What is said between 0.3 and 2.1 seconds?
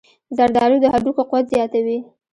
زردآلو د هډوکو قوت زیاتوي.